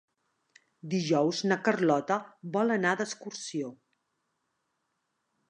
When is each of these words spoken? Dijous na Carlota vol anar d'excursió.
Dijous 0.93 1.41
na 1.51 1.57
Carlota 1.67 2.17
vol 2.57 2.75
anar 2.77 2.95
d'excursió. 3.03 3.71